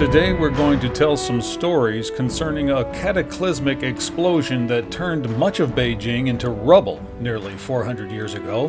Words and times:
Today, 0.00 0.32
we're 0.32 0.48
going 0.48 0.80
to 0.80 0.88
tell 0.88 1.14
some 1.14 1.42
stories 1.42 2.10
concerning 2.10 2.70
a 2.70 2.84
cataclysmic 2.84 3.82
explosion 3.82 4.66
that 4.68 4.90
turned 4.90 5.28
much 5.36 5.60
of 5.60 5.72
Beijing 5.72 6.28
into 6.28 6.48
rubble 6.48 7.02
nearly 7.20 7.54
400 7.58 8.10
years 8.10 8.32
ago. 8.32 8.68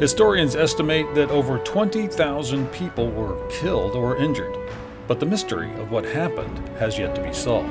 Historians 0.00 0.56
estimate 0.56 1.14
that 1.14 1.30
over 1.30 1.58
20,000 1.58 2.66
people 2.72 3.08
were 3.12 3.48
killed 3.50 3.94
or 3.94 4.16
injured, 4.16 4.58
but 5.06 5.20
the 5.20 5.26
mystery 5.26 5.72
of 5.80 5.92
what 5.92 6.04
happened 6.04 6.58
has 6.80 6.98
yet 6.98 7.14
to 7.14 7.22
be 7.22 7.32
solved. 7.32 7.70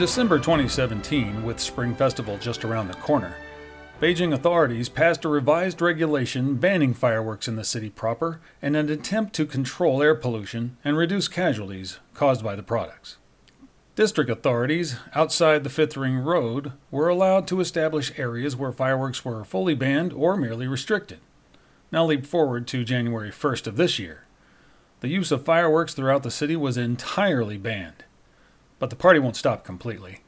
December 0.00 0.38
2017, 0.38 1.42
with 1.42 1.60
Spring 1.60 1.94
Festival 1.94 2.38
just 2.38 2.64
around 2.64 2.88
the 2.88 2.94
corner, 2.94 3.36
Beijing 4.00 4.32
authorities 4.32 4.88
passed 4.88 5.26
a 5.26 5.28
revised 5.28 5.82
regulation 5.82 6.54
banning 6.54 6.94
fireworks 6.94 7.46
in 7.46 7.56
the 7.56 7.64
city 7.64 7.90
proper 7.90 8.40
in 8.62 8.74
an 8.74 8.88
attempt 8.88 9.34
to 9.34 9.44
control 9.44 10.02
air 10.02 10.14
pollution 10.14 10.78
and 10.82 10.96
reduce 10.96 11.28
casualties 11.28 11.98
caused 12.14 12.42
by 12.42 12.56
the 12.56 12.62
products. 12.62 13.18
District 13.94 14.30
authorities 14.30 14.96
outside 15.12 15.64
the 15.64 15.68
Fifth 15.68 15.98
Ring 15.98 16.16
Road 16.16 16.72
were 16.90 17.10
allowed 17.10 17.46
to 17.48 17.60
establish 17.60 18.18
areas 18.18 18.56
where 18.56 18.72
fireworks 18.72 19.22
were 19.22 19.44
fully 19.44 19.74
banned 19.74 20.14
or 20.14 20.34
merely 20.34 20.66
restricted. 20.66 21.18
Now 21.92 22.06
leap 22.06 22.24
forward 22.24 22.66
to 22.68 22.84
January 22.84 23.30
1st 23.30 23.66
of 23.66 23.76
this 23.76 23.98
year. 23.98 24.24
The 25.00 25.08
use 25.08 25.30
of 25.30 25.44
fireworks 25.44 25.92
throughout 25.92 26.22
the 26.22 26.30
city 26.30 26.56
was 26.56 26.78
entirely 26.78 27.58
banned. 27.58 28.04
But 28.80 28.90
the 28.90 28.96
party 28.96 29.20
won't 29.20 29.36
stop 29.36 29.62
completely. 29.62 30.22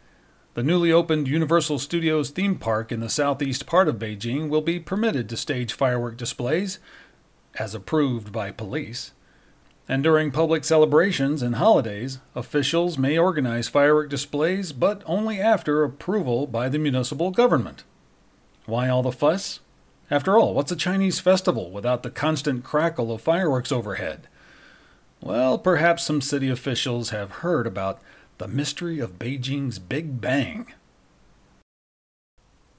The 0.54 0.62
newly 0.62 0.92
opened 0.92 1.26
Universal 1.26 1.80
Studios 1.80 2.30
theme 2.30 2.56
park 2.56 2.92
in 2.92 3.00
the 3.00 3.08
southeast 3.08 3.66
part 3.66 3.88
of 3.88 3.96
Beijing 3.98 4.48
will 4.48 4.60
be 4.60 4.78
permitted 4.78 5.28
to 5.30 5.36
stage 5.36 5.72
firework 5.72 6.16
displays, 6.16 6.78
as 7.58 7.74
approved 7.74 8.30
by 8.30 8.50
police. 8.50 9.12
And 9.88 10.02
during 10.02 10.30
public 10.30 10.64
celebrations 10.64 11.42
and 11.42 11.56
holidays, 11.56 12.18
officials 12.34 12.98
may 12.98 13.18
organize 13.18 13.68
firework 13.68 14.10
displays, 14.10 14.72
but 14.72 15.02
only 15.06 15.40
after 15.40 15.82
approval 15.82 16.46
by 16.46 16.68
the 16.68 16.78
municipal 16.78 17.30
government. 17.30 17.82
Why 18.66 18.88
all 18.88 19.02
the 19.02 19.10
fuss? 19.10 19.60
After 20.10 20.38
all, 20.38 20.52
what's 20.52 20.70
a 20.70 20.76
Chinese 20.76 21.18
festival 21.18 21.70
without 21.70 22.02
the 22.02 22.10
constant 22.10 22.62
crackle 22.62 23.10
of 23.10 23.22
fireworks 23.22 23.72
overhead? 23.72 24.28
Well, 25.22 25.56
perhaps 25.56 26.04
some 26.04 26.20
city 26.20 26.50
officials 26.50 27.10
have 27.10 27.40
heard 27.40 27.66
about 27.66 28.00
the 28.42 28.48
Mystery 28.48 28.98
of 28.98 29.20
Beijing's 29.20 29.78
Big 29.78 30.20
Bang. 30.20 30.66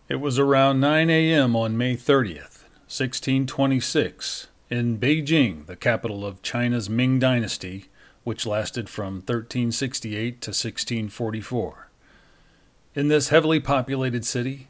It 0.10 0.18
was 0.18 0.38
around 0.38 0.82
9 0.82 1.10
a.m. 1.10 1.56
on 1.56 1.78
May 1.78 1.96
30th, 1.96 2.66
1626, 2.90 4.48
in 4.70 5.00
Beijing, 5.00 5.66
the 5.66 5.78
capital 5.78 6.26
of 6.26 6.42
China's 6.42 6.90
Ming 6.90 7.18
Dynasty, 7.18 7.86
which 8.26 8.46
lasted 8.46 8.90
from 8.90 9.22
1368 9.22 10.42
to 10.42 10.50
1644. 10.50 11.88
In 12.94 13.08
this 13.08 13.30
heavily 13.30 13.62
populated 13.62 14.26
city, 14.26 14.68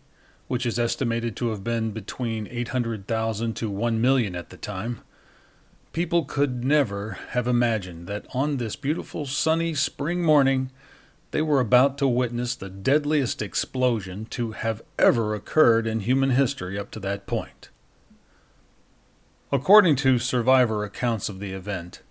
which 0.48 0.64
is 0.64 0.78
estimated 0.78 1.36
to 1.38 1.50
have 1.50 1.64
been 1.64 1.90
between 1.90 2.48
800,000 2.52 3.56
to 3.56 3.68
1 3.68 4.00
million 4.00 4.36
at 4.36 4.52
the 4.52 4.58
time, 4.58 5.02
people 5.92 6.24
could 6.24 6.64
never 6.64 7.18
have 7.30 7.48
imagined 7.48 8.06
that 8.06 8.28
on 8.32 8.58
this 8.58 8.76
beautiful 8.76 9.26
sunny 9.26 9.74
spring 9.74 10.22
morning 10.22 10.70
they 11.34 11.42
were 11.42 11.60
about 11.60 11.98
to 11.98 12.08
witness 12.08 12.56
the 12.56 12.70
deadliest 12.70 13.42
explosion 13.42 14.24
to 14.26 14.52
have 14.52 14.84
ever 15.00 15.34
occurred 15.34 15.88
in 15.88 16.02
human 16.02 16.30
history 16.30 16.78
up 16.78 16.92
to 16.92 17.00
that 17.00 17.26
point. 17.26 17.70
According 19.52 19.96
to 19.98 20.20
survivor 20.20 20.84
accounts 20.84 21.30
of 21.30 21.40
the 21.40 21.52
event, 21.52 22.04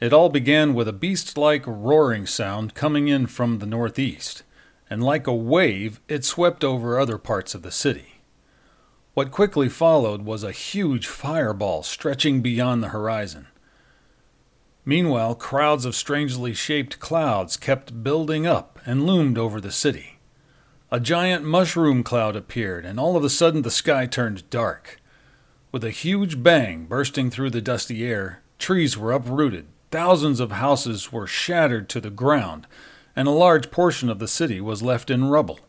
it 0.00 0.14
all 0.14 0.30
began 0.30 0.72
with 0.72 0.88
a 0.88 0.94
beast 0.94 1.36
like 1.36 1.62
roaring 1.66 2.26
sound 2.26 2.72
coming 2.72 3.08
in 3.08 3.26
from 3.26 3.58
the 3.58 3.66
northeast, 3.66 4.44
and 4.88 5.04
like 5.04 5.26
a 5.26 5.34
wave, 5.34 6.00
it 6.08 6.24
swept 6.24 6.64
over 6.64 6.98
other 6.98 7.18
parts 7.18 7.54
of 7.54 7.60
the 7.60 7.70
city. 7.70 8.22
What 9.12 9.30
quickly 9.30 9.68
followed 9.68 10.22
was 10.22 10.42
a 10.42 10.52
huge 10.52 11.06
fireball 11.06 11.82
stretching 11.82 12.40
beyond 12.40 12.82
the 12.82 12.88
horizon. 12.88 13.48
Meanwhile, 14.90 15.36
crowds 15.36 15.84
of 15.84 15.94
strangely 15.94 16.52
shaped 16.52 16.98
clouds 16.98 17.56
kept 17.56 18.02
building 18.02 18.44
up 18.44 18.80
and 18.84 19.06
loomed 19.06 19.38
over 19.38 19.60
the 19.60 19.70
city. 19.70 20.18
A 20.90 20.98
giant 20.98 21.44
mushroom 21.44 22.02
cloud 22.02 22.34
appeared, 22.34 22.84
and 22.84 22.98
all 22.98 23.16
of 23.16 23.22
a 23.22 23.30
sudden 23.30 23.62
the 23.62 23.70
sky 23.70 24.06
turned 24.06 24.50
dark. 24.50 25.00
With 25.70 25.84
a 25.84 25.90
huge 25.90 26.42
bang 26.42 26.86
bursting 26.86 27.30
through 27.30 27.50
the 27.50 27.60
dusty 27.60 28.04
air, 28.04 28.42
trees 28.58 28.98
were 28.98 29.12
uprooted, 29.12 29.68
thousands 29.92 30.40
of 30.40 30.50
houses 30.50 31.12
were 31.12 31.28
shattered 31.28 31.88
to 31.90 32.00
the 32.00 32.10
ground, 32.10 32.66
and 33.14 33.28
a 33.28 33.30
large 33.30 33.70
portion 33.70 34.08
of 34.08 34.18
the 34.18 34.26
city 34.26 34.60
was 34.60 34.82
left 34.82 35.08
in 35.08 35.30
rubble. 35.30 35.60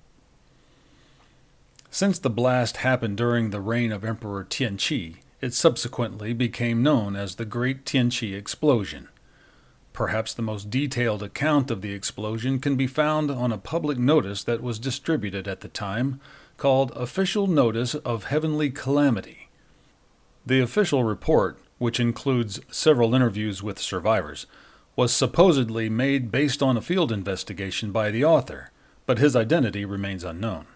Since 1.91 2.17
the 2.17 2.31
blast 2.31 2.77
happened 2.77 3.17
during 3.17 3.51
the 3.51 3.61
reign 3.61 3.91
of 3.91 4.03
Emperor 4.03 4.43
Tianqi, 4.43 5.17
it 5.41 5.53
subsequently 5.53 6.33
became 6.33 6.81
known 6.81 7.15
as 7.15 7.35
the 7.35 7.45
Great 7.45 7.85
Tianqi 7.85 8.35
Explosion. 8.35 9.09
Perhaps 9.94 10.34
the 10.34 10.41
most 10.41 10.69
detailed 10.69 11.22
account 11.22 11.69
of 11.69 11.81
the 11.81 11.94
explosion 11.94 12.59
can 12.59 12.75
be 12.75 12.88
found 12.88 13.29
on 13.29 13.52
a 13.52 13.57
public 13.57 13.97
notice 13.97 14.44
that 14.44 14.62
was 14.62 14.79
distributed 14.79 15.47
at 15.47 15.59
the 15.59 15.68
time, 15.68 16.19
called 16.57 16.91
Official 16.96 17.47
Notice 17.47 17.96
of 17.96 18.25
Heavenly 18.25 18.69
Calamity. 18.69 19.50
The 20.46 20.59
official 20.59 21.03
report, 21.03 21.59
which 21.78 22.00
includes 22.00 22.59
several 22.72 23.13
interviews 23.13 23.62
with 23.62 23.79
survivors, 23.79 24.46
was 24.96 25.13
supposedly 25.13 25.90
made 25.90 26.31
based 26.31 26.62
on 26.62 26.78
a 26.78 26.81
field 26.81 27.12
investigation 27.12 27.91
by 27.91 28.12
the 28.12 28.23
author, 28.23 28.72
but 29.06 29.19
his 29.19 29.35
identity 29.35 29.85
remains 29.85 30.23
unknown. 30.23 30.68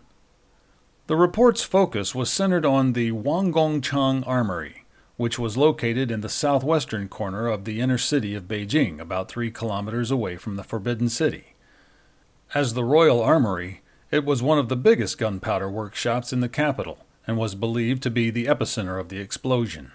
The 1.08 1.16
report's 1.16 1.64
focus 1.64 2.16
was 2.16 2.32
centered 2.32 2.66
on 2.66 2.94
the 2.94 3.12
Wanggongchang 3.12 4.26
Armory, 4.26 4.84
which 5.18 5.40
was 5.40 5.58
located 5.58 6.12
in 6.12 6.22
the 6.22 6.30
southwestern 6.30 7.08
corner 7.08 7.48
of 7.48 7.66
the 7.66 7.80
inner 7.80 7.98
city 7.98 8.36
of 8.36 8.48
Beijing, 8.48 9.00
about 9.00 9.30
three 9.30 9.50
kilometers 9.50 10.12
away 10.12 10.36
from 10.36 10.56
the 10.56 10.64
Forbidden 10.64 11.09
City. 11.09 11.53
As 12.53 12.74
the 12.74 12.84
Royal 12.84 13.22
Armory, 13.22 13.81
it 14.12 14.26
was 14.26 14.44
one 14.44 14.59
of 14.59 14.70
the 14.70 14.76
biggest 14.76 15.17
gunpowder 15.17 15.70
workshops 15.70 16.32
in 16.32 16.41
the 16.41 16.50
capital 16.50 17.00
and 17.26 17.38
was 17.38 17.56
believed 17.56 18.03
to 18.03 18.12
be 18.12 18.29
the 18.29 18.46
epicenter 18.46 19.00
of 19.00 19.09
the 19.09 19.20
explosion. 19.20 19.91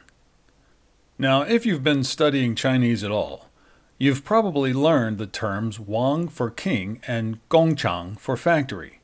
Now, 1.18 1.42
if 1.42 1.66
you've 1.66 1.84
been 1.84 2.02
studying 2.02 2.54
Chinese 2.54 3.04
at 3.04 3.10
all, 3.10 3.50
you've 3.98 4.24
probably 4.24 4.72
learned 4.72 5.18
the 5.18 5.26
terms 5.26 5.78
Wang 5.78 6.28
for 6.28 6.50
king 6.50 7.00
and 7.06 7.46
Gongchang 7.50 8.18
for 8.18 8.36
factory. 8.36 9.00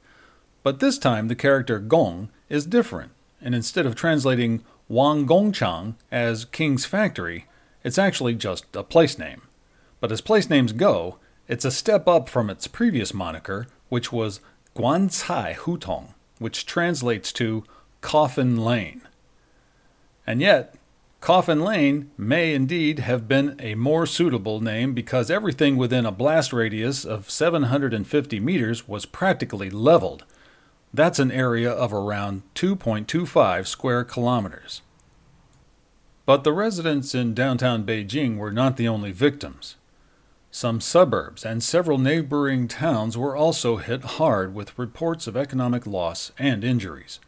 But 0.62 0.80
this 0.80 0.98
time 0.98 1.28
the 1.28 1.34
character 1.34 1.78
Gong 1.78 2.30
is 2.48 2.66
different, 2.66 3.12
and 3.40 3.54
instead 3.54 3.86
of 3.86 3.94
translating 3.94 4.64
Wang 4.88 5.26
Gongchang 5.26 5.94
as 6.12 6.44
King's 6.44 6.84
Factory, 6.84 7.46
it's 7.82 7.98
actually 7.98 8.34
just 8.34 8.64
a 8.74 8.84
place 8.84 9.18
name. 9.18 9.42
But 10.00 10.12
as 10.12 10.20
place 10.20 10.48
names 10.48 10.72
go, 10.72 11.18
it's 11.48 11.64
a 11.64 11.70
step 11.70 12.06
up 12.06 12.28
from 12.28 12.50
its 12.50 12.68
previous 12.68 13.12
moniker, 13.12 13.66
which 13.88 14.12
was 14.12 14.40
Guancai 14.76 15.56
Hutong, 15.56 16.14
which 16.38 16.66
translates 16.66 17.32
to 17.32 17.64
Coffin 18.00 18.56
Lane. 18.56 19.02
And 20.26 20.40
yet, 20.40 20.74
Coffin 21.20 21.60
Lane 21.60 22.10
may 22.16 22.54
indeed 22.54 23.00
have 23.00 23.26
been 23.26 23.56
a 23.58 23.74
more 23.74 24.06
suitable 24.06 24.60
name 24.60 24.94
because 24.94 25.30
everything 25.30 25.76
within 25.76 26.06
a 26.06 26.12
blast 26.12 26.52
radius 26.52 27.04
of 27.04 27.30
750 27.30 28.38
meters 28.38 28.86
was 28.86 29.06
practically 29.06 29.70
leveled 29.70 30.24
that's 30.96 31.18
an 31.18 31.30
area 31.30 31.70
of 31.70 31.92
around 31.92 32.42
2.25 32.54 33.66
square 33.66 34.04
kilometers. 34.04 34.82
But 36.24 36.42
the 36.42 36.52
residents 36.52 37.14
in 37.14 37.34
downtown 37.34 37.84
Beijing 37.84 38.36
were 38.36 38.50
not 38.50 38.76
the 38.76 38.88
only 38.88 39.12
victims. 39.12 39.76
Some 40.50 40.80
suburbs 40.80 41.44
and 41.44 41.62
several 41.62 41.98
neighboring 41.98 42.66
towns 42.66 43.16
were 43.16 43.36
also 43.36 43.76
hit 43.76 44.02
hard 44.02 44.54
with 44.54 44.78
reports 44.78 45.26
of 45.26 45.36
economic 45.36 45.86
loss 45.86 46.32
and 46.38 46.64
injuries. 46.64 47.20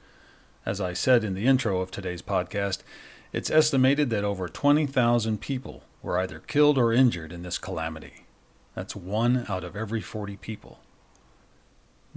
As 0.64 0.80
I 0.80 0.94
said 0.94 1.22
in 1.22 1.34
the 1.34 1.46
intro 1.46 1.80
of 1.80 1.90
today's 1.90 2.22
podcast, 2.22 2.78
it's 3.32 3.50
estimated 3.50 4.10
that 4.10 4.24
over 4.24 4.48
20,000 4.48 5.40
people 5.40 5.82
were 6.02 6.18
either 6.18 6.38
killed 6.40 6.78
or 6.78 6.92
injured 6.92 7.32
in 7.32 7.42
this 7.42 7.58
calamity. 7.58 8.24
That's 8.74 8.96
one 8.96 9.44
out 9.48 9.62
of 9.62 9.76
every 9.76 10.00
40 10.00 10.36
people. 10.38 10.80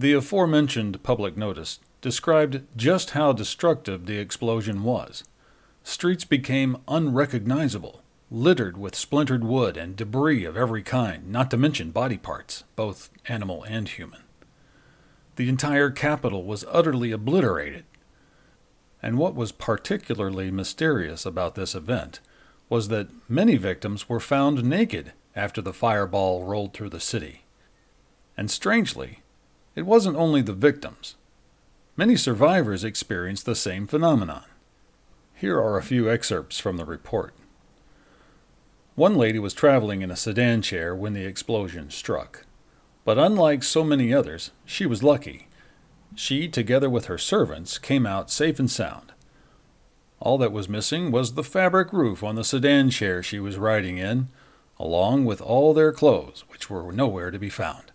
The 0.01 0.13
aforementioned 0.13 1.03
public 1.03 1.37
notice 1.37 1.79
described 2.01 2.63
just 2.75 3.11
how 3.11 3.33
destructive 3.33 4.07
the 4.07 4.17
explosion 4.17 4.81
was. 4.81 5.23
Streets 5.83 6.25
became 6.25 6.77
unrecognizable, 6.87 8.01
littered 8.31 8.77
with 8.77 8.95
splintered 8.95 9.43
wood 9.43 9.77
and 9.77 9.95
debris 9.95 10.43
of 10.43 10.57
every 10.57 10.81
kind, 10.81 11.29
not 11.29 11.51
to 11.51 11.57
mention 11.57 11.91
body 11.91 12.17
parts, 12.17 12.63
both 12.75 13.11
animal 13.27 13.63
and 13.65 13.89
human. 13.89 14.21
The 15.35 15.47
entire 15.47 15.91
capital 15.91 16.45
was 16.45 16.65
utterly 16.67 17.11
obliterated. 17.11 17.85
And 19.03 19.19
what 19.19 19.35
was 19.35 19.51
particularly 19.51 20.49
mysterious 20.49 21.27
about 21.27 21.53
this 21.53 21.75
event 21.75 22.21
was 22.69 22.87
that 22.87 23.11
many 23.29 23.55
victims 23.55 24.09
were 24.09 24.19
found 24.19 24.63
naked 24.63 25.13
after 25.35 25.61
the 25.61 25.73
fireball 25.73 26.43
rolled 26.43 26.73
through 26.73 26.89
the 26.89 26.99
city. 26.99 27.43
And 28.35 28.49
strangely, 28.49 29.19
it 29.75 29.83
wasn't 29.83 30.17
only 30.17 30.41
the 30.41 30.53
victims. 30.53 31.15
Many 31.95 32.15
survivors 32.15 32.83
experienced 32.83 33.45
the 33.45 33.55
same 33.55 33.87
phenomenon. 33.87 34.43
Here 35.33 35.57
are 35.57 35.77
a 35.77 35.83
few 35.83 36.09
excerpts 36.09 36.59
from 36.59 36.77
the 36.77 36.85
report. 36.85 37.33
One 38.95 39.15
lady 39.15 39.39
was 39.39 39.53
traveling 39.53 40.01
in 40.01 40.11
a 40.11 40.15
sedan 40.15 40.61
chair 40.61 40.95
when 40.95 41.13
the 41.13 41.25
explosion 41.25 41.89
struck. 41.89 42.45
But 43.03 43.17
unlike 43.17 43.63
so 43.63 43.83
many 43.83 44.13
others, 44.13 44.51
she 44.65 44.85
was 44.85 45.01
lucky. 45.01 45.47
She, 46.15 46.47
together 46.47 46.89
with 46.89 47.05
her 47.05 47.17
servants, 47.17 47.77
came 47.77 48.05
out 48.05 48.29
safe 48.29 48.59
and 48.59 48.69
sound. 48.69 49.13
All 50.19 50.37
that 50.37 50.51
was 50.51 50.69
missing 50.69 51.11
was 51.11 51.33
the 51.33 51.43
fabric 51.43 51.91
roof 51.91 52.23
on 52.23 52.35
the 52.35 52.43
sedan 52.43 52.89
chair 52.89 53.23
she 53.23 53.39
was 53.39 53.57
riding 53.57 53.97
in, 53.97 54.27
along 54.77 55.25
with 55.25 55.41
all 55.41 55.73
their 55.73 55.91
clothes, 55.91 56.43
which 56.49 56.69
were 56.69 56.91
nowhere 56.91 57.31
to 57.31 57.39
be 57.39 57.49
found. 57.49 57.90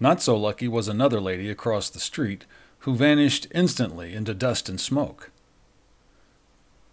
Not 0.00 0.22
so 0.22 0.34
lucky 0.34 0.66
was 0.66 0.88
another 0.88 1.20
lady 1.20 1.50
across 1.50 1.90
the 1.90 2.00
street, 2.00 2.46
who 2.80 2.96
vanished 2.96 3.46
instantly 3.54 4.14
into 4.14 4.32
dust 4.32 4.70
and 4.70 4.80
smoke. 4.80 5.30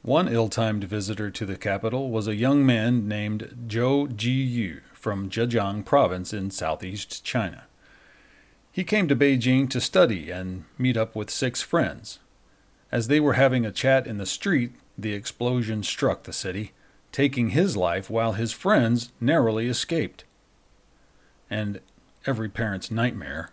One 0.02 0.28
ill 0.28 0.50
timed 0.50 0.84
visitor 0.84 1.32
to 1.32 1.46
the 1.46 1.56
capital 1.56 2.12
was 2.12 2.28
a 2.28 2.36
young 2.36 2.66
man 2.66 3.08
named 3.08 3.68
Zhou 3.68 4.10
Jiyu 4.14 4.82
from 4.94 5.30
Zhejiang 5.30 5.86
province 5.86 6.34
in 6.34 6.52
southeast 6.52 7.24
China. 7.24 7.64
He 8.72 8.84
came 8.84 9.08
to 9.08 9.16
Beijing 9.16 9.70
to 9.70 9.82
study 9.82 10.30
and 10.30 10.66
meet 10.78 10.98
up 10.98 11.16
with 11.16 11.30
six 11.30 11.62
friends. 11.62 12.20
As 12.92 13.08
they 13.08 13.20
were 13.20 13.34
having 13.34 13.66
a 13.66 13.72
chat 13.72 14.06
in 14.06 14.18
the 14.18 14.26
street, 14.26 14.72
the 14.98 15.14
explosion 15.14 15.84
struck 15.84 16.24
the 16.24 16.34
city, 16.34 16.74
taking 17.12 17.50
his 17.50 17.78
life 17.78 18.10
while 18.10 18.34
his 18.34 18.52
friends 18.52 19.12
narrowly 19.20 19.68
escaped. 19.68 20.26
And 21.50 21.80
every 22.28 22.50
parent's 22.50 22.92
nightmare. 22.92 23.52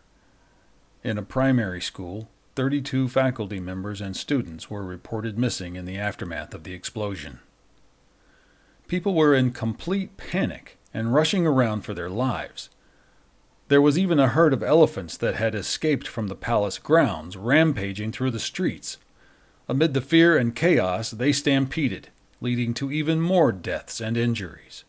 In 1.05 1.17
a 1.17 1.23
primary 1.23 1.81
school, 1.81 2.29
32 2.57 3.09
faculty 3.09 3.61
members 3.61 4.01
and 4.01 4.17
students 4.17 4.69
were 4.69 4.83
reported 4.83 5.39
missing 5.39 5.77
in 5.77 5.85
the 5.85 5.97
aftermath 5.97 6.55
of 6.55 6.65
the 6.65 6.75
explosion. 6.75 7.39
People 8.89 9.15
were 9.15 9.35
in 9.35 9.53
complete 9.53 10.17
panic 10.17 10.77
and 10.93 11.15
rushing 11.15 11.47
around 11.47 11.83
for 11.83 11.95
their 11.95 12.11
lives. 12.11 12.71
There 13.69 13.81
was 13.81 13.99
even 13.99 14.21
a 14.21 14.29
herd 14.29 14.53
of 14.53 14.63
elephants 14.63 15.17
that 15.17 15.37
had 15.37 15.55
escaped 15.55 16.07
from 16.07 16.27
the 16.27 16.35
palace 16.35 16.79
grounds, 16.79 17.37
rampaging 17.37 18.13
through 18.13 18.31
the 18.33 18.39
streets. 18.39 18.99
Amid 19.69 19.95
the 19.95 20.01
fear 20.01 20.37
and 20.37 20.55
chaos, 20.55 21.11
they 21.11 21.33
stampeded, 21.33 22.09
leading 22.41 22.75
to 22.75 22.93
even 22.93 23.21
more 23.21 23.53
deaths 23.53 24.01
and 24.01 24.17
injuries. 24.17 24.85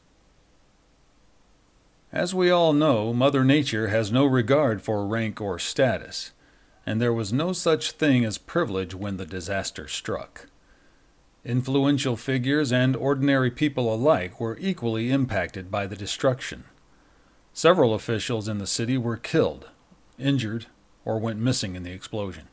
As 2.16 2.34
we 2.34 2.50
all 2.50 2.74
know, 2.74 3.14
Mother 3.14 3.44
Nature 3.44 3.90
has 3.90 4.12
no 4.12 4.26
regard 4.26 4.82
for 4.82 5.06
rank 5.06 5.40
or 5.40 5.60
status 5.60 6.32
and 6.86 7.02
there 7.02 7.14
was 7.14 7.34
no 7.34 7.52
such 7.52 7.92
thing 7.92 8.24
as 8.24 8.38
privilege 8.38 8.94
when 8.94 9.18
the 9.18 9.26
disaster 9.26 9.88
struck. 9.88 10.46
Influential 11.44 12.16
figures 12.16 12.72
and 12.72 12.96
ordinary 12.96 13.52
people 13.52 13.94
alike 13.94 14.40
were 14.40 14.58
equally 14.60 15.12
impacted 15.12 15.70
by 15.70 15.88
the 15.88 15.96
destruction. 15.96 16.64
Several 17.54 17.94
officials 17.94 18.48
in 18.48 18.58
the 18.60 18.68
city 18.68 18.98
were 18.98 19.18
killed, 19.18 19.70
injured, 20.18 20.68
or 21.04 21.20
went 21.20 21.40
missing 21.40 21.76
in 21.76 21.84
the 21.84 21.92
explosion, 21.92 22.48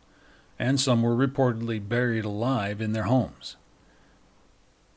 and 0.58 0.80
some 0.80 1.02
were 1.02 1.16
reportedly 1.16 1.86
buried 1.86 2.24
alive 2.24 2.80
in 2.80 2.92
their 2.92 3.04
homes. 3.04 3.56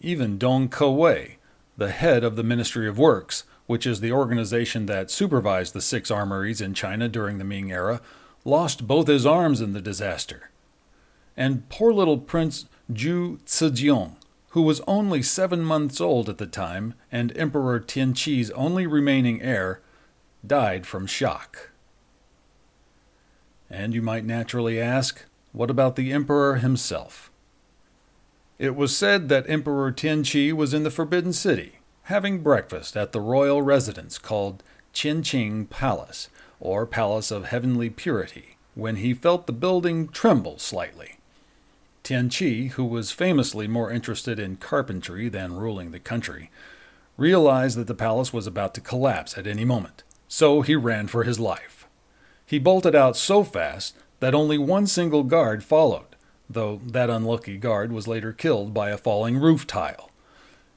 Even 0.01 0.37
Dong 0.37 0.69
Kewei, 0.69 1.35
the 1.77 1.91
head 1.91 2.23
of 2.23 2.35
the 2.35 2.43
Ministry 2.43 2.87
of 2.87 2.97
Works, 2.97 3.43
which 3.67 3.85
is 3.85 3.99
the 3.99 4.11
organization 4.11 4.85
that 4.85 5.09
supervised 5.09 5.73
the 5.73 5.81
six 5.81 6.11
armories 6.11 6.61
in 6.61 6.73
China 6.73 7.07
during 7.07 7.37
the 7.37 7.43
Ming 7.43 7.71
era, 7.71 8.01
lost 8.43 8.87
both 8.87 9.07
his 9.07 9.25
arms 9.25 9.61
in 9.61 9.73
the 9.73 9.81
disaster. 9.81 10.51
And 11.35 11.67
poor 11.69 11.91
little 11.91 12.19
Prince 12.19 12.67
Zhu 12.91 13.39
Cijiong, 13.45 14.15
who 14.49 14.61
was 14.61 14.81
only 14.87 15.21
seven 15.21 15.63
months 15.63 15.99
old 15.99 16.29
at 16.29 16.37
the 16.37 16.45
time 16.45 16.93
and 17.11 17.35
Emperor 17.37 17.79
Tianqi's 17.79 18.51
only 18.51 18.87
remaining 18.87 19.41
heir, 19.41 19.81
died 20.45 20.85
from 20.85 21.07
shock. 21.07 21.71
And 23.69 23.93
you 23.93 24.01
might 24.01 24.25
naturally 24.25 24.79
ask, 24.79 25.25
what 25.51 25.71
about 25.71 25.95
the 25.95 26.11
emperor 26.13 26.55
himself? 26.55 27.31
It 28.59 28.75
was 28.75 28.95
said 28.95 29.27
that 29.29 29.49
Emperor 29.49 29.91
Tianqi 29.91 30.53
was 30.53 30.73
in 30.73 30.83
the 30.83 30.91
Forbidden 30.91 31.33
City, 31.33 31.79
having 32.05 32.43
breakfast 32.43 32.95
at 32.95 33.11
the 33.11 33.19
royal 33.19 33.61
residence 33.63 34.17
called 34.19 34.63
Qianqing 34.93 35.69
Palace, 35.69 36.29
or 36.59 36.85
Palace 36.85 37.31
of 37.31 37.45
Heavenly 37.45 37.89
Purity, 37.89 38.57
when 38.75 38.97
he 38.97 39.13
felt 39.13 39.47
the 39.47 39.53
building 39.53 40.07
tremble 40.09 40.59
slightly. 40.59 41.17
Tianqi, 42.03 42.71
who 42.71 42.85
was 42.85 43.11
famously 43.11 43.67
more 43.67 43.91
interested 43.91 44.39
in 44.39 44.57
carpentry 44.57 45.29
than 45.29 45.55
ruling 45.55 45.89
the 45.89 45.99
country, 45.99 46.51
realized 47.17 47.75
that 47.77 47.87
the 47.87 47.95
palace 47.95 48.31
was 48.31 48.45
about 48.45 48.75
to 48.75 48.81
collapse 48.81 49.35
at 49.35 49.47
any 49.47 49.65
moment, 49.65 50.03
so 50.27 50.61
he 50.61 50.75
ran 50.75 51.07
for 51.07 51.23
his 51.23 51.39
life. 51.39 51.87
He 52.45 52.59
bolted 52.59 52.93
out 52.93 53.17
so 53.17 53.43
fast 53.43 53.95
that 54.19 54.35
only 54.35 54.59
one 54.59 54.85
single 54.85 55.23
guard 55.23 55.63
followed, 55.63 56.15
though 56.47 56.79
that 56.85 57.09
unlucky 57.09 57.57
guard 57.57 57.91
was 57.91 58.07
later 58.07 58.31
killed 58.31 58.75
by 58.75 58.91
a 58.91 58.97
falling 58.97 59.37
roof 59.37 59.65
tile. 59.65 60.11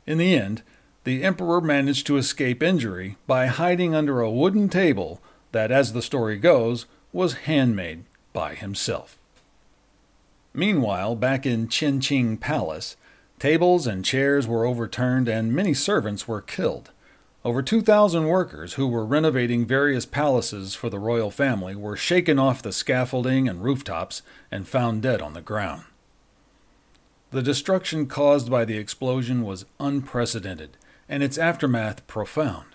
In 0.07 0.17
the 0.17 0.35
end, 0.35 0.63
the 1.05 1.23
emperor 1.23 1.61
managed 1.61 2.07
to 2.07 2.17
escape 2.17 2.63
injury 2.63 3.17
by 3.27 3.47
hiding 3.47 3.95
under 3.95 4.21
a 4.21 4.31
wooden 4.31 4.69
table 4.69 5.21
that, 5.53 5.71
as 5.71 5.93
the 5.93 6.03
story 6.03 6.37
goes, 6.37 6.87
was 7.13 7.45
handmade 7.45 8.05
by 8.33 8.55
himself. 8.55 9.19
Meanwhile, 10.53 11.17
back 11.17 11.47
in 11.47 11.69
Qianqing 11.69 12.41
Palace, 12.41 12.97
tables 13.39 13.87
and 13.87 14.05
chairs 14.05 14.47
were 14.47 14.67
overturned 14.67 15.29
and 15.29 15.53
many 15.53 15.73
servants 15.73 16.27
were 16.27 16.41
killed. 16.41 16.91
Over 17.45 17.63
2,000 17.63 18.27
workers 18.27 18.75
who 18.75 18.89
were 18.89 19.07
renovating 19.07 19.65
various 19.65 20.05
palaces 20.05 20.75
for 20.75 20.91
the 20.91 20.99
royal 20.99 21.31
family 21.31 21.77
were 21.77 21.97
shaken 21.97 22.39
off 22.39 22.63
the 22.63 22.73
scaffolding 22.73 23.49
and 23.49 23.63
rooftops 23.63 24.23
and 24.51 24.67
found 24.67 25.03
dead 25.03 25.23
on 25.23 25.35
the 25.35 25.41
ground. 25.41 25.85
The 27.31 27.43
destruction 27.43 28.07
caused 28.07 28.51
by 28.51 28.65
the 28.65 28.77
explosion 28.77 29.45
was 29.45 29.67
unprecedented, 29.79 30.77
and 31.09 31.23
its 31.23 31.39
aftermath 31.39 32.07
profound. 32.07 32.67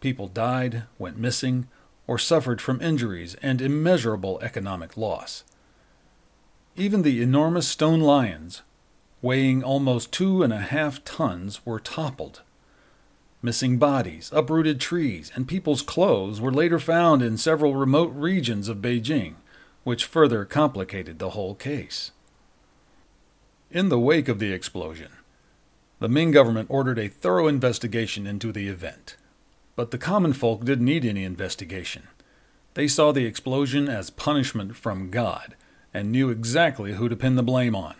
People 0.00 0.28
died, 0.28 0.84
went 0.98 1.18
missing, 1.18 1.68
or 2.06 2.18
suffered 2.18 2.60
from 2.60 2.80
injuries 2.80 3.36
and 3.42 3.60
immeasurable 3.60 4.38
economic 4.40 4.96
loss. 4.96 5.44
Even 6.76 7.02
the 7.02 7.20
enormous 7.20 7.68
stone 7.68 8.00
lions, 8.00 8.62
weighing 9.20 9.62
almost 9.62 10.12
two 10.12 10.42
and 10.42 10.52
a 10.52 10.58
half 10.58 11.04
tons, 11.04 11.64
were 11.66 11.80
toppled. 11.80 12.42
Missing 13.42 13.78
bodies, 13.78 14.30
uprooted 14.32 14.80
trees, 14.80 15.30
and 15.34 15.46
people's 15.46 15.82
clothes 15.82 16.40
were 16.40 16.52
later 16.52 16.78
found 16.78 17.22
in 17.22 17.36
several 17.36 17.74
remote 17.74 18.12
regions 18.14 18.68
of 18.68 18.78
Beijing, 18.78 19.34
which 19.84 20.04
further 20.04 20.44
complicated 20.44 21.18
the 21.18 21.30
whole 21.30 21.54
case. 21.54 22.12
In 23.70 23.90
the 23.90 23.98
wake 23.98 24.28
of 24.28 24.38
the 24.38 24.52
explosion, 24.52 25.12
the 26.00 26.08
Ming 26.08 26.30
government 26.30 26.68
ordered 26.70 26.98
a 26.98 27.08
thorough 27.08 27.48
investigation 27.48 28.26
into 28.26 28.52
the 28.52 28.68
event. 28.68 29.16
But 29.74 29.90
the 29.90 29.98
common 29.98 30.32
folk 30.32 30.64
didn't 30.64 30.84
need 30.84 31.04
any 31.04 31.24
investigation. 31.24 32.04
They 32.74 32.86
saw 32.86 33.10
the 33.10 33.26
explosion 33.26 33.88
as 33.88 34.10
punishment 34.10 34.76
from 34.76 35.10
God 35.10 35.56
and 35.92 36.12
knew 36.12 36.30
exactly 36.30 36.92
who 36.92 37.08
to 37.08 37.16
pin 37.16 37.34
the 37.34 37.42
blame 37.42 37.74
on. 37.74 37.96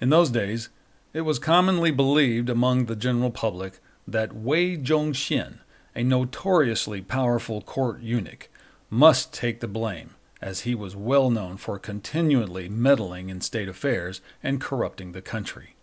In 0.00 0.10
those 0.10 0.30
days, 0.30 0.70
it 1.12 1.20
was 1.20 1.38
commonly 1.38 1.92
believed 1.92 2.50
among 2.50 2.86
the 2.86 2.96
general 2.96 3.30
public 3.30 3.78
that 4.06 4.34
Wei 4.34 4.76
Zhongxian, 4.76 5.60
a 5.94 6.02
notoriously 6.02 7.00
powerful 7.00 7.62
court 7.62 8.00
eunuch, 8.00 8.48
must 8.90 9.32
take 9.32 9.60
the 9.60 9.68
blame, 9.68 10.16
as 10.42 10.60
he 10.60 10.74
was 10.74 10.96
well 10.96 11.30
known 11.30 11.56
for 11.56 11.78
continually 11.78 12.68
meddling 12.68 13.28
in 13.28 13.40
state 13.40 13.68
affairs 13.68 14.20
and 14.42 14.60
corrupting 14.60 15.12
the 15.12 15.22
country. 15.22 15.75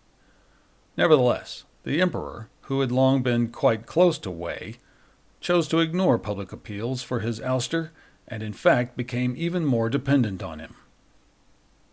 Nevertheless, 0.96 1.66
the 1.84 2.02
emperor, 2.02 2.50
who 2.64 2.82
had 2.82 2.92
long 2.92 3.22
been 3.24 3.50
quite 3.50 3.86
close 3.86 4.18
to 4.20 4.32
Wei, 4.32 4.78
chose 5.42 5.68
to 5.68 5.80
ignore 5.80 6.18
public 6.18 6.52
appeals 6.52 7.04
for 7.04 7.20
his 7.20 7.40
ouster 7.40 7.90
and 8.28 8.42
in 8.42 8.54
fact 8.54 8.96
became 8.96 9.36
even 9.38 9.66
more 9.66 9.90
dependent 9.90 10.42
on 10.42 10.60
him. 10.60 10.76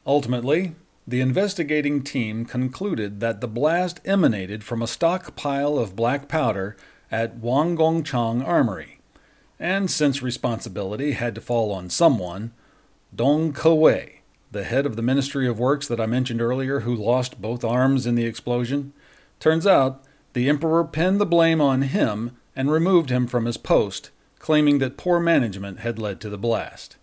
Ultimately, 0.07 0.75
the 1.07 1.21
investigating 1.21 2.03
team 2.03 2.45
concluded 2.45 3.21
that 3.21 3.41
the 3.41 3.49
blast 3.49 4.01
emanated 4.05 4.63
from 4.63 4.81
a 4.81 4.87
stockpile 4.87 5.79
of 5.79 5.97
black 5.97 6.29
powder 6.29 6.77
at 7.11 7.41
Wanggongchang 7.41 8.47
Armory, 8.47 9.01
and 9.59 9.91
since 9.91 10.23
responsibility 10.23 11.13
had 11.13 11.35
to 11.35 11.41
fall 11.41 11.73
on 11.73 11.91
someone, 11.91 12.53
Dong 13.15 13.53
Kewei, 13.53 14.20
the 14.51 14.65
head 14.65 14.85
of 14.85 14.97
the 14.97 15.03
Ministry 15.03 15.47
of 15.47 15.61
Works 15.61 15.87
that 15.89 16.01
I 16.01 16.07
mentioned 16.07 16.43
earlier, 16.43 16.81
who 16.81 16.95
lost 16.95 17.41
both 17.41 17.65
arms 17.65 18.07
in 18.07 18.17
the 18.17 18.27
explosion, 18.27 18.93
turns 19.39 19.67
out 19.67 20.03
the 20.33 20.49
emperor 20.49 20.85
pinned 20.85 21.21
the 21.21 21.27
blame 21.27 21.61
on 21.61 21.83
him 21.83 22.37
and 22.57 22.71
removed 22.71 23.11
him 23.11 23.27
from 23.27 23.45
his 23.45 23.57
post, 23.57 24.11
claiming 24.39 24.79
that 24.79 24.97
poor 24.97 25.21
management 25.21 25.81
had 25.81 25.99
led 25.99 26.21
to 26.21 26.29
the 26.29 26.39
blast. 26.39 26.97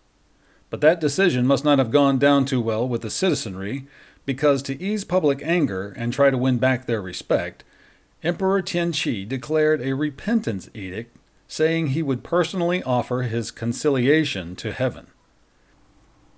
But 0.69 0.81
that 0.81 0.99
decision 0.99 1.47
must 1.47 1.63
not 1.63 1.79
have 1.79 1.91
gone 1.91 2.19
down 2.19 2.45
too 2.45 2.61
well 2.61 2.87
with 2.87 3.01
the 3.01 3.09
citizenry, 3.09 3.87
because 4.25 4.61
to 4.63 4.81
ease 4.81 5.05
public 5.05 5.41
anger 5.41 5.93
and 5.95 6.11
try 6.11 6.29
to 6.29 6.37
win 6.37 6.57
back 6.57 6.85
their 6.85 7.01
respect, 7.01 7.63
Emperor 8.23 8.61
Tianqi 8.61 9.27
declared 9.27 9.81
a 9.81 9.93
repentance 9.93 10.69
edict 10.73 11.15
saying 11.47 11.87
he 11.87 12.03
would 12.03 12.23
personally 12.23 12.83
offer 12.83 13.21
his 13.21 13.51
conciliation 13.51 14.55
to 14.57 14.73
heaven. 14.73 15.07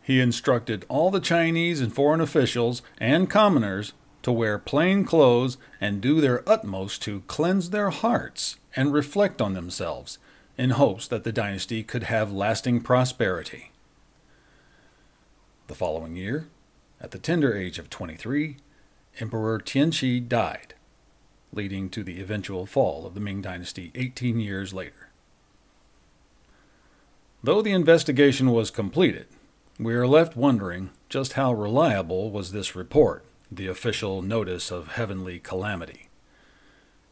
He 0.10 0.22
instructed 0.22 0.88
all 0.90 1.12
the 1.12 1.20
Chinese 1.20 1.82
and 1.82 1.94
foreign 1.94 2.20
officials 2.20 2.82
and 2.98 3.30
commoners 3.30 3.94
to 4.24 4.32
wear 4.32 4.58
plain 4.58 5.06
clothes 5.06 5.60
and 5.80 6.02
do 6.02 6.20
their 6.20 6.42
utmost 6.50 7.04
to 7.04 7.22
cleanse 7.28 7.70
their 7.70 7.92
hearts 7.92 8.56
and 8.76 8.92
reflect 8.92 9.40
on 9.40 9.54
themselves 9.54 10.18
in 10.58 10.72
hopes 10.72 11.08
that 11.10 11.26
the 11.26 11.32
dynasty 11.32 11.84
could 11.84 12.06
have 12.06 12.32
lasting 12.32 12.82
prosperity. 12.82 13.72
The 15.68 15.76
following 15.76 16.16
year, 16.16 16.48
at 17.00 17.12
the 17.12 17.20
tender 17.20 17.56
age 17.56 17.78
of 17.78 17.92
23, 17.92 18.58
Emperor 19.20 19.60
Tianqi 19.60 20.28
died, 20.28 20.74
leading 21.54 21.88
to 21.92 22.04
the 22.04 22.20
eventual 22.20 22.66
fall 22.66 23.06
of 23.06 23.14
the 23.14 23.22
Ming 23.22 23.44
Dynasty 23.44 23.92
18 23.94 24.40
years 24.40 24.74
later. 24.74 25.10
Though 27.44 27.62
the 27.62 27.74
investigation 27.74 28.50
was 28.50 28.72
completed, 28.72 29.28
we 29.80 29.96
are 29.96 30.06
left 30.06 30.36
wondering 30.36 30.90
just 31.08 31.34
how 31.34 31.54
reliable 31.54 32.30
was 32.32 32.52
this 32.52 32.76
report, 32.76 33.24
the 33.50 33.68
official 33.68 34.22
notice 34.22 34.72
of 34.72 34.90
heavenly 34.90 35.40
calamity. 35.40 36.10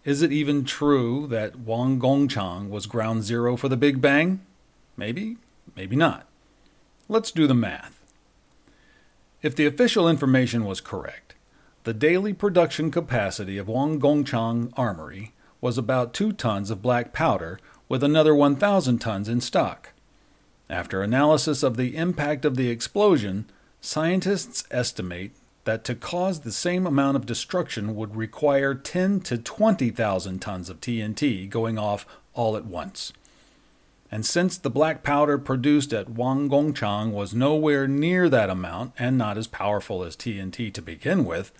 Is 0.04 0.22
it 0.22 0.34
even 0.34 0.66
true 0.66 1.28
that 1.28 1.66
Wanggongchang 1.66 2.70
was 2.70 2.86
ground 2.86 3.24
zero 3.24 3.56
for 3.56 3.70
the 3.70 3.78
Big 3.78 4.02
Bang? 4.02 4.42
Maybe, 4.98 5.38
maybe 5.78 5.96
not. 5.96 6.28
Let's 7.08 7.32
do 7.32 7.48
the 7.48 7.54
math. 7.54 8.04
If 9.42 9.56
the 9.56 9.66
official 9.66 10.10
information 10.10 10.66
was 10.66 10.82
correct, 10.82 11.36
the 11.86 11.94
daily 11.94 12.34
production 12.34 12.92
capacity 12.92 13.58
of 13.58 13.68
Wanggongchang 13.68 14.74
Armory 14.76 15.34
was 15.62 15.78
about 15.78 16.14
2 16.14 16.34
tons 16.34 16.70
of 16.70 16.82
black 16.82 17.14
powder 17.14 17.60
with 17.88 18.04
another 18.04 18.36
1,000 18.36 19.00
tons 19.00 19.30
in 19.30 19.40
stock. 19.40 19.94
After 20.70 21.02
analysis 21.02 21.64
of 21.64 21.78
the 21.78 21.96
impact 21.96 22.44
of 22.44 22.58
the 22.58 22.70
explosion, 22.70 23.46
scientists 23.80 24.66
estimate 24.70 25.32
that 25.64 25.84
to 25.86 25.96
cause 25.96 26.42
the 26.42 26.52
same 26.52 26.86
amount 26.86 27.18
of 27.18 27.26
destruction 27.26 27.96
would 27.96 28.16
require 28.16 28.74
10 28.74 29.22
to 29.22 29.38
20,000 29.38 30.40
tons 30.40 30.70
of 30.70 30.80
TNT 30.80 31.50
going 31.50 31.78
off 31.78 32.06
all 32.34 32.56
at 32.56 32.66
once. 32.66 33.14
And 34.10 34.26
since 34.26 34.58
the 34.58 34.70
black 34.70 35.04
powder 35.04 35.38
produced 35.38 35.92
at 35.94 36.08
Wanggongchang 36.08 37.12
was 37.12 37.34
nowhere 37.34 37.88
near 37.88 38.30
that 38.30 38.50
amount 38.50 38.94
and 38.98 39.18
not 39.18 39.38
as 39.38 39.48
powerful 39.48 40.04
as 40.04 40.16
TNT 40.16 40.74
to 40.74 40.82
begin 40.82 41.26
with, 41.26 41.52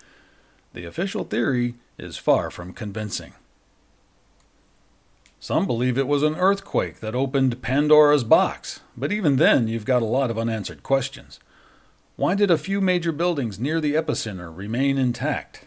the 0.74 0.86
official 0.86 1.26
theory 1.26 1.76
is 1.98 2.18
far 2.18 2.50
from 2.50 2.72
convincing. 2.74 3.34
Some 5.40 5.68
believe 5.68 5.98
it 5.98 6.08
was 6.08 6.24
an 6.24 6.36
earthquake 6.36 7.00
that 7.00 7.14
opened 7.14 7.62
Pandora's 7.62 8.24
box, 8.24 8.82
but 8.98 9.12
even 9.12 9.36
then 9.36 9.68
you've 9.68 9.86
got 9.86 10.02
a 10.02 10.06
lot 10.06 10.32
of 10.32 10.38
unanswered 10.38 10.82
questions. 10.82 11.40
Why 12.16 12.34
did 12.34 12.50
a 12.50 12.58
few 12.58 12.82
major 12.82 13.12
buildings 13.12 13.60
near 13.60 13.80
the 13.80 13.94
epicenter 13.94 14.56
remain 14.56 14.98
intact? 14.98 15.66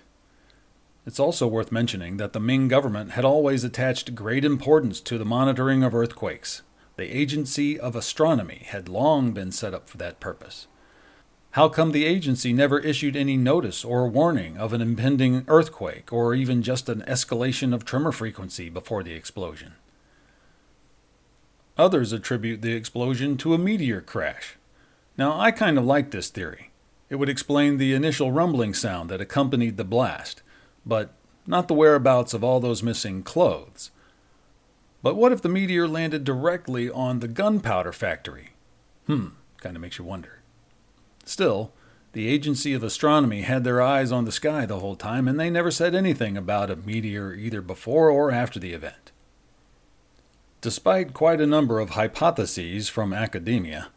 It's 1.06 1.20
also 1.20 1.46
worth 1.46 1.70
mentioning 1.70 2.16
that 2.16 2.32
the 2.32 2.40
Ming 2.40 2.66
government 2.66 3.12
had 3.12 3.24
always 3.24 3.62
attached 3.62 4.16
great 4.16 4.44
importance 4.44 5.00
to 5.02 5.16
the 5.16 5.24
monitoring 5.24 5.84
of 5.84 5.94
earthquakes, 5.94 6.62
the 6.96 7.16
Agency 7.16 7.78
of 7.78 7.94
Astronomy 7.94 8.66
had 8.66 8.88
long 8.88 9.32
been 9.32 9.52
set 9.52 9.72
up 9.72 9.88
for 9.88 9.96
that 9.98 10.20
purpose. 10.20 10.66
How 11.54 11.68
come 11.68 11.90
the 11.90 12.04
agency 12.04 12.52
never 12.52 12.78
issued 12.78 13.16
any 13.16 13.36
notice 13.36 13.84
or 13.84 14.08
warning 14.08 14.56
of 14.56 14.72
an 14.72 14.80
impending 14.80 15.44
earthquake 15.48 16.12
or 16.12 16.32
even 16.32 16.62
just 16.62 16.88
an 16.88 17.02
escalation 17.08 17.74
of 17.74 17.84
tremor 17.84 18.12
frequency 18.12 18.68
before 18.68 19.02
the 19.02 19.14
explosion? 19.14 19.74
Others 21.76 22.12
attribute 22.12 22.62
the 22.62 22.74
explosion 22.74 23.36
to 23.38 23.52
a 23.52 23.58
meteor 23.58 24.00
crash. 24.00 24.58
Now, 25.16 25.40
I 25.40 25.50
kind 25.50 25.76
of 25.76 25.84
like 25.84 26.12
this 26.12 26.28
theory. 26.28 26.70
It 27.08 27.16
would 27.16 27.28
explain 27.28 27.78
the 27.78 27.94
initial 27.94 28.30
rumbling 28.30 28.72
sound 28.72 29.10
that 29.10 29.20
accompanied 29.20 29.76
the 29.76 29.84
blast, 29.84 30.42
but 30.86 31.14
not 31.48 31.66
the 31.66 31.74
whereabouts 31.74 32.32
of 32.32 32.44
all 32.44 32.60
those 32.60 32.84
missing 32.84 33.24
clothes. 33.24 33.90
But 35.02 35.16
what 35.16 35.32
if 35.32 35.42
the 35.42 35.48
meteor 35.48 35.88
landed 35.88 36.22
directly 36.22 36.88
on 36.88 37.18
the 37.18 37.28
gunpowder 37.28 37.92
factory? 37.92 38.50
Hmm, 39.06 39.28
kind 39.58 39.74
of 39.74 39.82
makes 39.82 39.98
you 39.98 40.04
wonder. 40.04 40.39
Still, 41.30 41.70
the 42.12 42.26
Agency 42.26 42.74
of 42.74 42.82
Astronomy 42.82 43.42
had 43.42 43.62
their 43.62 43.80
eyes 43.80 44.10
on 44.10 44.24
the 44.24 44.32
sky 44.32 44.66
the 44.66 44.80
whole 44.80 44.96
time, 44.96 45.28
and 45.28 45.38
they 45.38 45.48
never 45.48 45.70
said 45.70 45.94
anything 45.94 46.36
about 46.36 46.72
a 46.72 46.74
meteor 46.74 47.32
either 47.32 47.62
before 47.62 48.10
or 48.10 48.32
after 48.32 48.58
the 48.58 48.72
event. 48.72 49.12
Despite 50.60 51.14
quite 51.14 51.40
a 51.40 51.46
number 51.46 51.78
of 51.78 51.90
hypotheses 51.90 52.88
from 52.88 53.12
academia, 53.12 53.90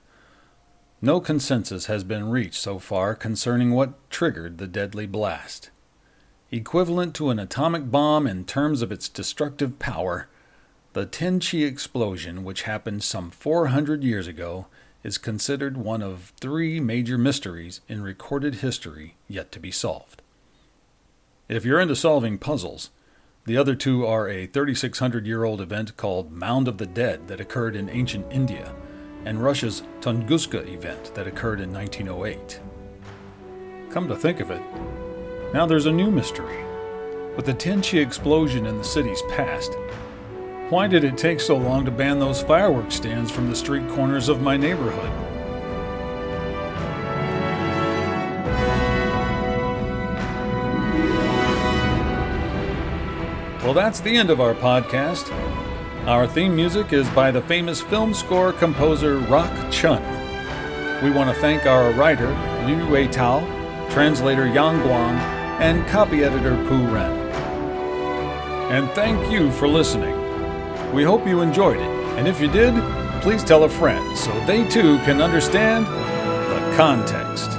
no 1.02 1.20
consensus 1.20 1.88
has 1.88 2.04
been 2.04 2.30
reached 2.30 2.62
so 2.62 2.78
far 2.78 3.16
concerning 3.16 3.72
what 3.72 4.12
triggered 4.12 4.60
the 4.60 4.68
deadly 4.68 5.08
blast. 5.08 5.72
Equivalent 6.52 7.16
to 7.16 7.32
an 7.32 7.40
atomic 7.40 7.90
bomb 7.90 8.28
in 8.28 8.46
terms 8.46 8.84
of 8.84 8.92
its 8.92 9.10
destructive 9.10 9.80
power, 9.80 10.28
the 10.94 11.08
Tianqi 11.08 11.66
explosion, 11.66 12.44
which 12.44 12.62
happened 12.62 13.04
some 13.04 13.32
400 13.32 14.04
years 14.04 14.28
ago, 14.28 14.68
is 15.04 15.18
considered 15.18 15.78
one 15.78 16.02
of 16.02 16.34
three 16.40 16.80
major 16.80 17.18
mysteries 17.18 17.82
in 17.88 18.02
recorded 18.02 18.56
history 18.56 19.16
yet 19.28 19.52
to 19.52 19.60
be 19.60 19.72
solved. 19.72 20.22
If 21.50 21.66
you're 21.66 21.80
into 21.80 21.96
solving 21.96 22.38
puzzles, 22.38 22.90
the 23.46 23.58
other 23.58 23.76
two 23.76 24.06
are 24.06 24.30
a 24.30 24.48
3,600 24.48 25.28
year 25.28 25.44
old 25.44 25.60
event 25.60 25.98
called 25.98 26.32
Mound 26.32 26.70
of 26.70 26.78
the 26.78 26.86
Dead 26.86 27.28
that 27.28 27.42
occurred 27.42 27.76
in 27.76 27.90
ancient 27.90 28.32
India, 28.32 28.74
and 29.26 29.44
Russia's 29.44 29.84
Tunguska 30.00 30.66
event 30.68 31.14
that 31.16 31.28
occurred 31.28 31.60
in 31.60 31.74
1908. 31.74 32.62
Come 33.92 34.08
to 34.08 34.16
think 34.16 34.40
of 34.40 34.52
it, 34.52 34.62
now 35.54 35.66
there's 35.66 35.86
a 35.86 35.92
new 35.92 36.10
mystery. 36.10 36.64
With 37.36 37.46
the 37.46 37.54
Tianqi 37.54 38.02
explosion 38.02 38.66
in 38.66 38.78
the 38.78 38.84
city's 38.84 39.22
past, 39.30 39.74
why 40.74 40.88
did 40.88 41.04
it 41.04 41.16
take 41.16 41.40
so 41.40 41.56
long 41.56 41.86
to 41.86 41.92
ban 41.92 42.18
those 42.18 42.42
fireworks 42.42 42.96
stands 42.96 43.30
from 43.30 43.48
the 43.48 43.56
street 43.56 43.88
corners 43.90 44.28
of 44.28 44.42
my 44.42 44.58
neighborhood? 44.58 45.12
Well, 53.64 53.76
that's 53.76 54.00
the 54.00 54.18
end 54.18 54.32
of 54.32 54.42
our 54.42 54.56
podcast. 54.56 55.32
Our 56.08 56.26
theme 56.26 56.56
music 56.56 56.92
is 56.92 57.08
by 57.12 57.30
the 57.30 57.44
famous 57.44 57.80
film 57.80 58.16
score 58.16 58.52
composer 58.52 59.20
Rock 59.20 59.54
Chun. 59.72 60.02
We 61.04 61.12
want 61.12 61.30
to 61.30 61.40
thank 61.40 61.68
our 61.68 61.92
writer, 61.92 62.30
Liu 62.66 62.90
Wei 62.90 63.08
Tao, 63.08 63.42
translator 63.92 64.48
Yang 64.48 64.80
Guang, 64.80 65.18
and 65.62 65.86
copy 65.88 66.24
editor 66.24 66.56
Pu 66.68 66.84
Ren. 66.88 67.12
And 68.72 68.90
thank 68.94 69.32
you 69.32 69.52
for 69.52 69.68
listening. 69.68 70.23
We 70.94 71.04
hope 71.04 71.26
you 71.26 71.42
enjoyed 71.42 71.78
it, 71.78 71.90
and 72.20 72.28
if 72.28 72.40
you 72.40 72.48
did, 72.48 72.76
please 73.24 73.44
tell 73.44 73.64
a 73.64 73.70
friend 73.70 74.16
so 74.16 74.32
they 74.46 74.64
too 74.68 75.00
can 75.00 75.24
understand 75.24 75.88
the 75.88 76.78
context. 76.78 77.53